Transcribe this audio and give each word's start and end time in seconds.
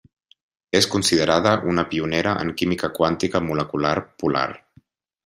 És 0.77 0.85
considerada 0.93 1.51
una 1.73 1.85
pionera 1.93 2.33
en 2.45 2.49
química 2.63 2.93
quàntica 3.01 3.43
molecular 3.51 3.93
polar. 4.25 4.47